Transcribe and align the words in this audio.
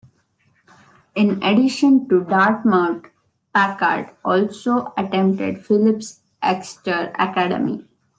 In 1.13 1.43
addition 1.43 2.09
to 2.09 2.23
Dartmouth, 2.23 3.05
Packard 3.53 4.15
also 4.25 4.91
attended 4.97 5.63
Phillips 5.63 6.21
Exeter 6.41 7.13
Academy. 7.19 7.85